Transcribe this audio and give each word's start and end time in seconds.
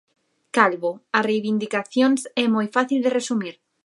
Calvo: 0.55 0.91
A 1.17 1.19
reivindicacións 1.29 2.21
é 2.43 2.45
moi 2.55 2.67
fácil 2.75 2.99
de 3.05 3.13
resumir. 3.17 3.55